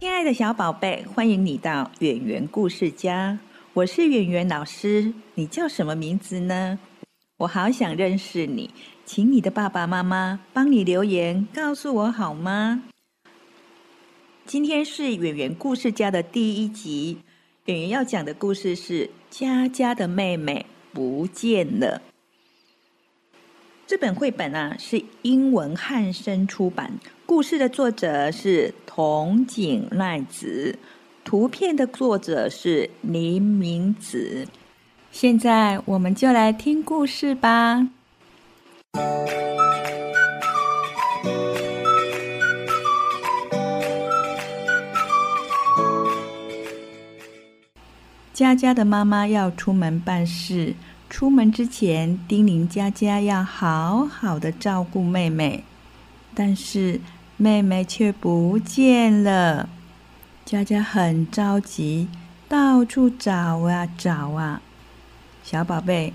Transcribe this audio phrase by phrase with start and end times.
[0.00, 3.36] 亲爱的小宝贝，欢迎你到圆圆故事家。
[3.72, 6.78] 我是圆圆老师，你叫什么名字呢？
[7.38, 8.70] 我好想认识你，
[9.04, 12.84] 请你的爸爸妈妈帮你留言告诉我好吗？
[14.46, 17.18] 今天是圆圆故事家的第一集，
[17.64, 22.00] 圆圆要讲的故事是佳佳的妹妹不见了。
[23.84, 30.78] 这本绘本啊是英文汉声出版，故事的作者是桐井奈子，
[31.24, 34.48] 图片的作者是林明子。
[35.12, 37.86] 现在我们就来听故事吧。
[48.32, 50.74] 佳佳的妈妈要出门办事。
[51.10, 55.62] 出门之前，叮咛佳佳要好好的照顾妹妹，
[56.34, 56.98] 但是
[57.38, 59.68] 妹妹却不见了。
[60.44, 62.08] 佳佳很着急，
[62.48, 64.60] 到处找啊找啊。
[65.44, 66.12] 小宝贝，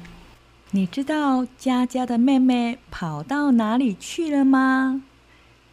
[0.71, 5.01] 你知道佳佳的妹妹跑到哪里去了吗？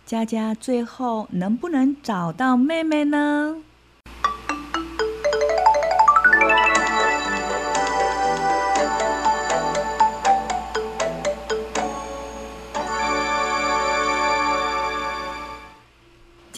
[0.06, 3.56] 佳佳最后能不能找到妹妹呢？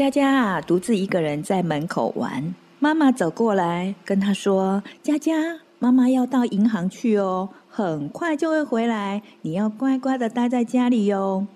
[0.03, 2.53] 佳佳啊，独自一个人在门口玩。
[2.81, 11.47] 妈妈走过来跟她说：“佳佳，妈妈要到银行去哦，很快就会回来，你要乖乖的待在家里哟。”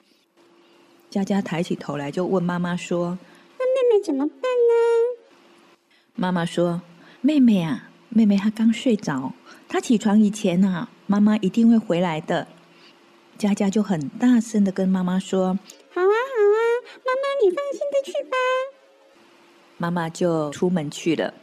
[1.11, 3.19] 佳佳抬起头来就问妈妈说
[3.59, 5.75] ：“那妹妹怎么办呢？”
[6.15, 6.81] 妈妈说
[7.21, 9.33] ：“妹妹啊，妹妹她刚睡着，
[9.69, 12.47] 她起床以前啊，妈妈一定会回来的。”
[13.37, 15.59] 佳佳就很大声的跟妈妈说。
[15.93, 16.59] 好啊，好啊
[17.05, 18.37] 妈妈，你放心的去吧。
[19.79, 21.35] 妈妈就出门去了。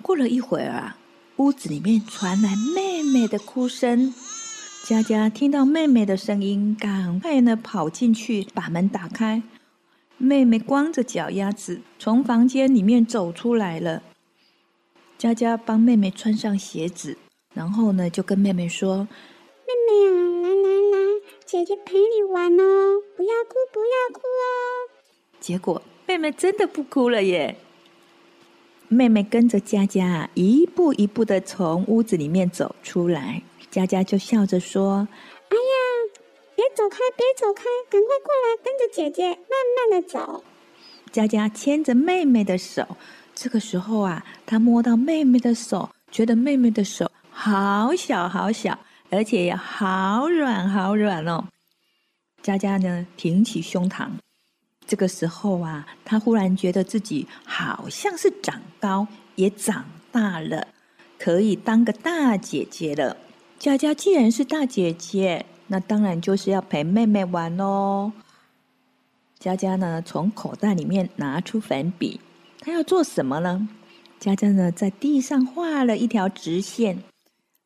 [0.00, 0.96] 过了一会儿啊，
[1.36, 4.12] 屋子里面传来妹妹的哭声。
[4.84, 9.42] 佳佳听到妹妹的声音，赶快呢跑进去，把门打开。
[10.18, 14.02] 妹妹光着脚丫子从房间里面走出来了。
[15.16, 17.16] 佳佳帮妹妹穿上鞋子，
[17.54, 19.06] 然后呢就跟妹妹说
[19.66, 20.31] ：“妹妹，”
[21.52, 24.88] 姐姐陪你玩哦，不要哭，不要哭哦。
[25.38, 27.54] 结果妹妹真的不哭了耶。
[28.88, 35.06] 妹妹跟着佳佳一步一步的从屋子里面走出来，佳佳就笑着说
[35.52, 35.74] ：“哎呀，
[36.56, 40.42] 别走开，别走开，赶快过来，跟着姐姐慢慢的走。”
[41.12, 42.96] 佳佳牵着妹妹的手，
[43.34, 48.78] 这个时候啊，她摸到妹妹的手，觉得妹妹的手好小好小。
[49.12, 51.44] 而且也好软好软哦！
[52.42, 54.08] 佳佳呢，挺起胸膛。
[54.86, 60.66] 这个时候啊，她忽然觉得自己好像是长高，也长大了，
[61.18, 63.18] 可以当个大姐姐了。
[63.58, 68.10] 佳佳既然是大姐姐，那当然就是要陪妹妹玩哦。
[69.38, 72.18] 佳佳呢，从口袋里面拿出粉笔，
[72.60, 73.68] 她要做什么呢？
[74.18, 77.02] 佳佳呢，在地上画了一条直线。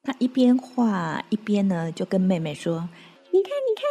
[0.07, 2.89] 他一边画一边呢，就跟妹妹说
[3.33, 3.85] ：“你看，你看，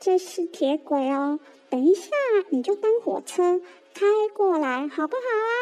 [0.00, 1.38] 这是铁轨哦。
[1.68, 2.08] 等一下，
[2.48, 3.60] 你就当火车
[3.92, 5.52] 开过来，好不好啊？”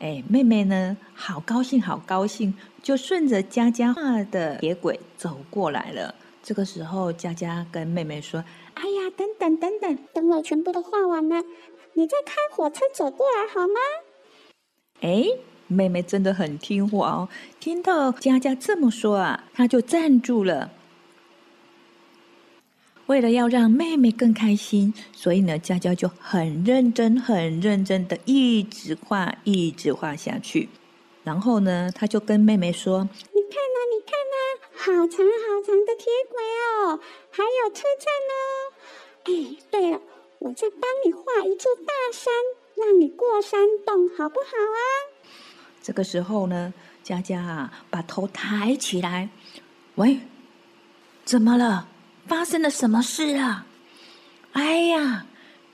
[0.00, 6.14] 哎，妹妹呢，好高兴，好高兴，就顺着佳佳画的铁轨走过来了。
[6.42, 8.42] 这个时候，佳佳跟妹妹说
[8.72, 11.44] ：“哎呀，等等等等，等我全部都画完了，
[11.92, 13.74] 你再开火车走过来好吗？”
[15.04, 15.28] 哎。
[15.70, 17.28] 妹妹真的很听话哦，
[17.60, 20.72] 听到佳佳这么说啊，她就站住了。
[23.06, 30.68] 为了要让妹妹更开心，所以呢，佳佳就很认真、很认真的一直画、一直画下去。
[31.24, 34.36] 然后呢，她就跟妹妹说：“你看呐，你看呐，
[34.72, 36.40] 好长好长的铁轨
[36.86, 37.00] 哦，
[37.30, 38.40] 还有车站哦。
[39.24, 40.00] 哎，对了，
[40.38, 42.32] 我再帮你画一座大山，
[42.76, 45.09] 让你过山洞，好不好啊？”
[45.82, 46.72] 这个时候呢，
[47.02, 49.28] 佳佳啊，把头抬起来，
[49.94, 50.20] 喂，
[51.24, 51.88] 怎么了？
[52.26, 53.66] 发生了什么事啊？
[54.52, 55.26] 哎呀，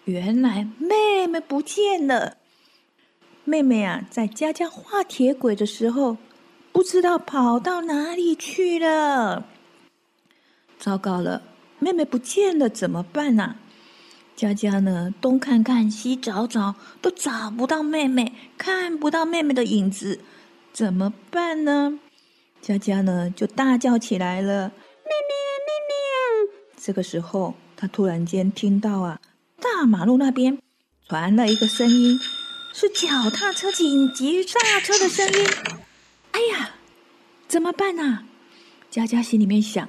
[0.05, 2.37] 原来妹妹不见了。
[3.45, 6.17] 妹妹啊，在佳佳画铁轨的时候，
[6.73, 9.45] 不知道跑到哪里去了。
[10.79, 11.43] 糟糕了，
[11.79, 13.57] 妹妹不见了，怎么办呢？
[14.37, 20.21] 佳佳呢，东看看西找找，都找不到妹妹，看不到妹妹的影子，
[20.75, 21.99] 怎么办呢？
[22.61, 24.69] 佳佳呢，就大叫起来了
[25.05, 26.19] ：“妹妹啊，妹妹啊！”
[26.77, 29.19] 这个时候，她突然间听到啊，
[29.59, 30.59] 大马路那边
[31.09, 32.21] 传了一个声音，
[32.75, 35.47] 是脚踏车紧急刹车的声音。
[36.33, 36.75] 哎呀，
[37.49, 38.25] 怎么办呢？
[38.91, 39.87] 佳佳心里面想：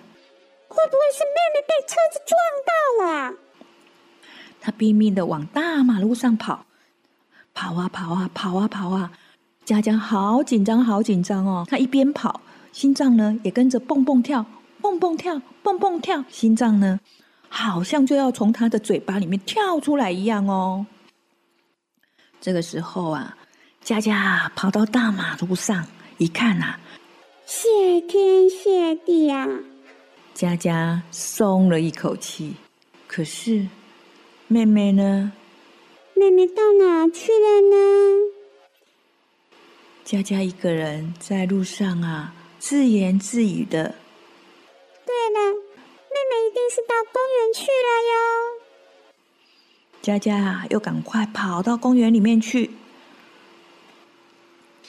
[0.70, 3.34] 会不会是妹妹被车子撞到了？
[4.60, 6.66] 她拼命的往大马路上跑，
[7.54, 9.12] 跑啊跑啊跑啊跑啊！
[9.66, 11.66] 佳佳好紧张，好紧张哦！
[11.70, 12.40] 他一边跑。
[12.72, 14.46] 心脏呢也跟着蹦蹦跳，
[14.82, 17.00] 蹦蹦跳，蹦蹦跳，心脏呢
[17.50, 20.86] 好像就要从他的嘴巴里面跳出来一样哦。
[22.40, 23.36] 这个时候啊，
[23.82, 25.86] 佳佳跑到大马路上
[26.18, 26.76] 一看呐，
[27.46, 29.48] 谢天谢地啊！
[30.34, 32.54] 佳佳松了一口气。
[33.08, 33.66] 可是
[34.50, 35.34] 妹妹呢？
[36.16, 37.76] 妹妹到哪去了呢？
[40.06, 42.34] 佳佳一个人在路上啊。
[42.58, 43.94] 自言自语的。
[45.06, 48.16] 对了，妹妹一定是到公园去了哟。
[50.02, 52.72] 佳佳啊又赶快跑到公园里面去。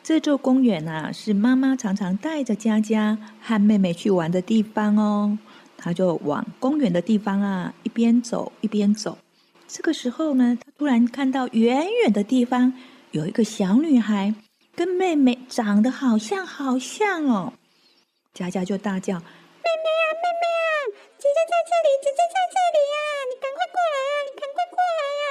[0.02, 5.36] 这座公园啊，是妈妈常常带着佳佳和妹妹去玩的地方哦。
[5.76, 9.18] 她就往公园的地方啊，一边走一边走。
[9.68, 12.72] 这个时候呢，他突然看到远远的地方
[13.12, 14.34] 有一个小女孩。
[14.74, 17.52] 跟妹妹长得好像，好像哦！
[18.32, 20.70] 佳佳就大叫：“妹妹啊，妹妹啊，
[21.18, 22.96] 姐姐在这里，姐姐在这里呀！
[23.26, 25.28] 你赶快过来啊，你赶快过来呀！”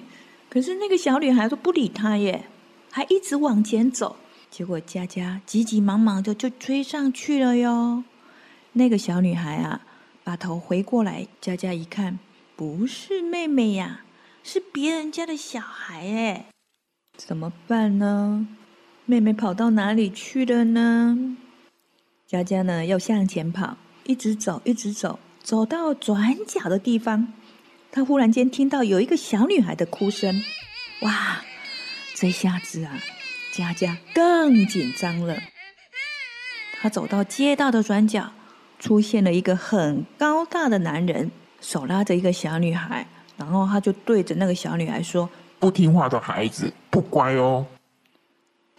[0.48, 2.46] 可是那个小女孩都不理她耶，
[2.90, 4.16] 还一直往前走。
[4.50, 8.02] 结果佳佳急急忙忙的就追上去了哟。
[8.72, 9.82] 那个小女孩啊，
[10.24, 12.18] 把头回过来，佳佳一看，
[12.60, 14.02] 不是妹妹呀，
[14.44, 16.44] 是别人家的小孩哎。
[17.16, 18.46] 怎么办呢？
[19.06, 21.38] 妹妹跑到哪里去了呢？
[22.26, 22.84] 佳佳呢？
[22.84, 27.32] 要向前跑，一直走，一直走，走到转角的地方，
[27.90, 30.44] 她忽然间听到有一个小女孩的哭声。
[31.00, 31.42] 哇！
[32.14, 33.00] 这下子啊，
[33.54, 35.38] 佳佳更紧张了。
[36.78, 38.34] 她走到街道的转角，
[38.78, 41.30] 出现了一个很高大的男人，
[41.60, 45.28] 手拉着一个小女孩，然后他就对着那个小女孩说。
[45.58, 47.66] 不听话的孩子不乖哦。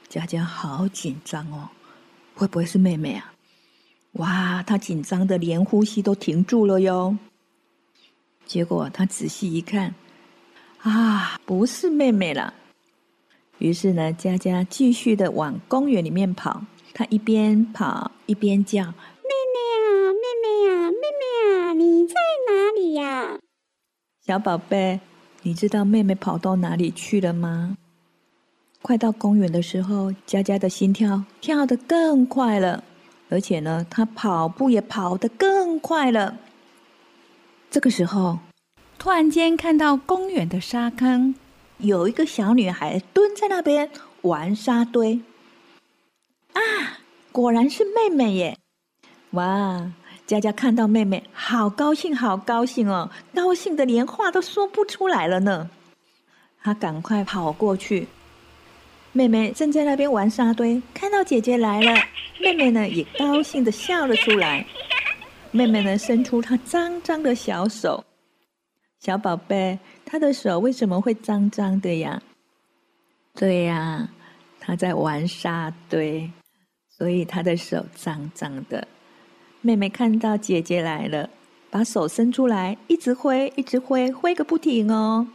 [0.10, 1.70] 佳佳好紧张哦，
[2.34, 3.34] 会不会是妹妹啊？
[4.14, 7.16] 哇，她紧张的连呼吸都停住了哟。
[8.48, 9.94] 结果她仔细一看，
[10.80, 12.52] 啊，不是妹妹了。
[13.60, 16.66] 于是呢，佳佳继续的往公园里面跑。
[16.96, 22.16] 她一边跑一边叫：“妹妹啊，妹妹啊，妹妹啊，你在
[22.48, 23.38] 哪里呀？
[24.32, 24.98] 小宝贝。”
[25.44, 27.76] 你知道妹妹跑到哪里去了吗？
[28.82, 32.82] 快到公园的时候，佳佳的心跳跳得更快了，
[33.28, 36.38] 而且呢，她跑步也跑得更快了。
[37.70, 38.40] 这个时候，
[38.98, 41.36] 突然间看到公园的沙坑，
[41.80, 43.90] 有一个小女孩蹲在那边
[44.22, 45.20] 玩沙堆。
[46.54, 46.62] 啊，
[47.34, 48.58] 果然是妹妹耶！
[49.32, 49.92] 哇！
[50.32, 55.70] 佳佳看到妹妹，好高兴，好高兴哦，高兴的连话都说不出来了呢。
[56.64, 58.08] 她赶快跑过去，
[59.12, 61.94] 妹妹正在那边玩沙堆，看到姐姐来了，
[62.40, 64.66] 妹妹呢也高兴的笑了出来。
[65.52, 68.02] 妹妹呢伸出她脏脏的小手，
[69.02, 72.22] 小宝贝，她的手为什么会脏脏的呀？
[73.36, 74.08] 对呀，
[74.62, 76.32] 她在玩沙堆，
[76.88, 78.88] 所以她的手脏脏的。
[79.64, 81.30] 妹妹看到姐姐来了，
[81.70, 85.28] 把手伸出来，一直挥，一直挥，挥个不停哦。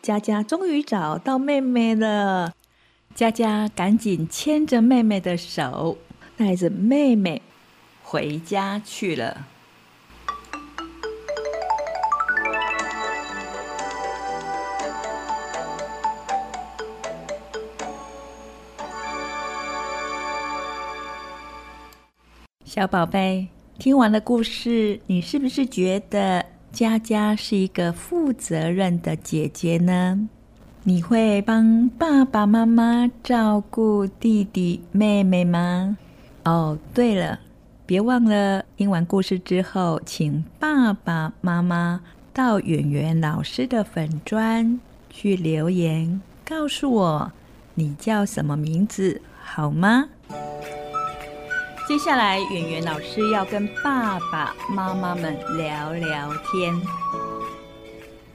[0.00, 2.54] 佳佳终于找到妹妹了，
[3.16, 5.98] 佳佳赶紧牵着妹妹的手，
[6.36, 7.42] 带着妹妹
[8.04, 9.48] 回家去了。
[22.64, 23.53] 小宝贝。
[23.76, 30.28] 听完了故事，你是不是觉得佳佳是一个负责任的姐姐呢？
[30.84, 35.98] 你会帮爸爸妈妈照顾弟弟妹妹吗？
[36.44, 37.40] 哦，对了，
[37.84, 42.00] 别忘了听完故事之后，请爸爸妈妈
[42.32, 44.78] 到圆圆老师的粉砖
[45.10, 47.32] 去留言告诉我
[47.74, 50.08] 你叫什么名字好吗？
[51.86, 56.74] 接下来，圆圆老师要跟爸爸妈妈们聊聊天。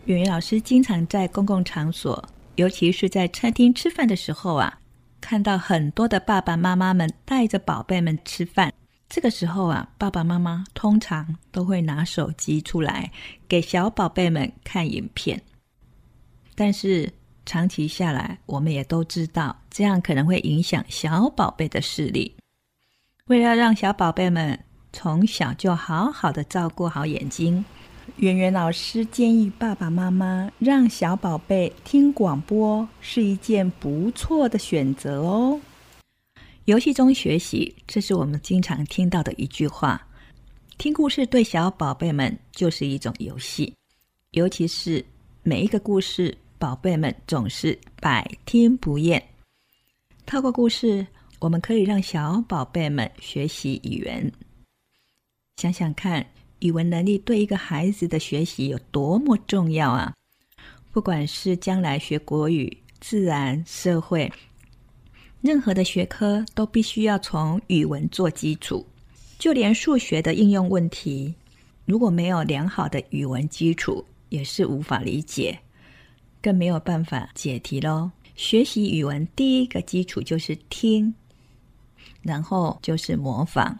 [0.06, 2.24] 圆圆老师经常在公共场所，
[2.58, 4.80] 尤其是在餐厅吃饭的时候啊，
[5.20, 8.72] 看到很多的爸爸妈妈们带着宝贝们吃饭。
[9.10, 13.12] 这个时候啊，爸爸妈妈通常都会拿手机出来
[13.48, 15.42] 给小宝贝们看影片。
[16.54, 17.12] 但是
[17.48, 22.36] 长期下来，我们也都知道，这样可能会影响小宝贝的视力。
[23.30, 24.60] 为了让小宝贝们
[24.92, 27.64] 从小就好好的照顾好眼睛，
[28.16, 35.62] 圆圆老师建议爸爸妈妈让小宝贝听广播是一件不错的选择哦。
[36.66, 40.02] 游戏中学习，这是我们经常听到的一句话。
[40.80, 43.72] 听故事对小宝贝们就是一种游戏，
[44.32, 45.06] 尤其是
[45.44, 49.24] 每一个故事，宝贝们总是百听不厌。
[50.26, 51.06] 透过故事。
[51.40, 54.32] 我们可以让小宝贝们学习语言。
[55.56, 56.26] 想想看，
[56.60, 60.14] 语文能力对一个孩子的学习有多么重要啊！
[60.92, 64.32] 不管是将来学国语、自然、社会，
[65.42, 68.86] 任何的学科都必须要从语文做基础。
[69.38, 71.34] 就连数学的应用问题，
[71.86, 75.58] 如果没有良好的语文基础，也是无法理解，
[76.42, 78.12] 更没有办法解题喽。
[78.36, 81.14] 学习语文第一个基础就是听。
[82.22, 83.78] 然后就是模仿。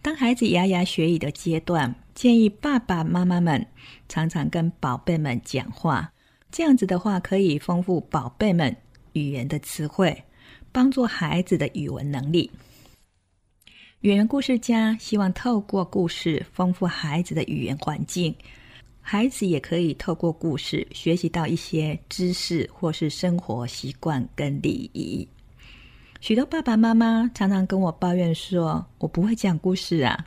[0.00, 3.66] 当孩子牙牙学语的阶段，建议爸爸妈妈们
[4.08, 6.12] 常常跟宝贝们讲话。
[6.50, 8.74] 这样子的话，可以丰富宝贝们
[9.12, 10.24] 语言的词汇，
[10.72, 12.50] 帮助孩子的语文能力。
[14.00, 18.34] 语言故事家希望透过故事丰富孩子的语言环境，
[19.00, 25.28] 孩子也可以透过故事学习到一些知识或是生活习惯跟礼仪。
[26.20, 30.26] 许多爸爸妈妈常常跟我抱怨说：“我不会讲故事啊，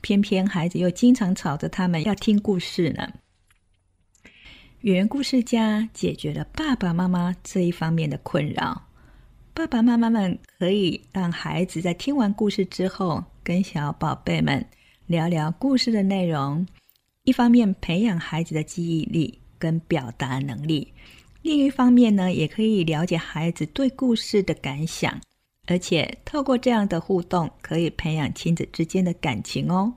[0.00, 3.12] 偏偏孩子又经常吵着他们要听故事呢。”
[4.82, 8.86] 语言故事家解决了爸爸妈妈这一方面的困扰。
[9.52, 14.64] 爸爸妈妈们可以让孩子在听完故事之后，跟小宝贝们
[15.06, 16.64] 聊聊故事的内容，
[17.24, 20.92] 一方面培养孩子的记忆力跟表达能力。
[21.46, 25.20] 另一方面呢，也可以了解孩子对故事的感想，
[25.68, 29.94] 而且透过这样的互动，可以培养亲子之间的感情哦。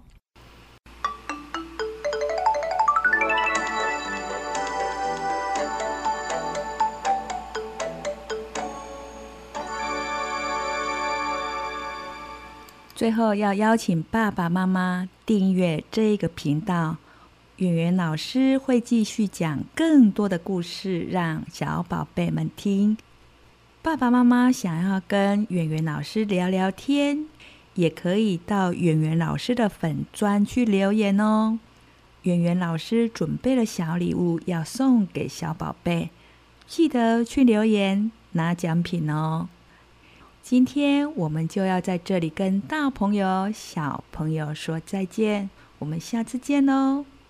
[12.94, 16.98] 最后，要邀请爸爸妈妈订阅这个频道。
[17.60, 22.98] 圆圆老师会继续讲更多的故事，让小宝贝们听。
[23.82, 27.26] 爸爸妈妈想要跟圆圆老师聊聊天，
[27.74, 31.60] 也可以到圆圆老师的粉砖去留言哦。
[32.22, 36.12] 圆圆老师准备了小礼物要送给小宝贝，
[36.66, 39.50] 记得去留言拿奖品哦。
[40.42, 45.50] 今天我们就要在这里跟大朋友、小朋友说再见，
[45.80, 47.04] 我们下次见喽。